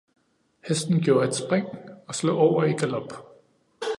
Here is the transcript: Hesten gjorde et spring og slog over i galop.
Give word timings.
Hesten 0.67 1.01
gjorde 1.07 1.27
et 1.27 1.35
spring 1.35 1.67
og 2.07 2.15
slog 2.15 2.37
over 2.37 2.63
i 2.63 2.71
galop. 2.71 3.13